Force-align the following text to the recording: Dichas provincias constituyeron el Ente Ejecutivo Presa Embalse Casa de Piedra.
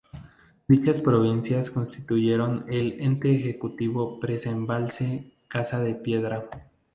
Dichas 0.67 0.99
provincias 0.99 1.69
constituyeron 1.69 2.65
el 2.69 2.99
Ente 3.01 3.35
Ejecutivo 3.35 4.19
Presa 4.19 4.49
Embalse 4.49 5.31
Casa 5.47 5.79
de 5.83 5.93
Piedra. 5.93 6.49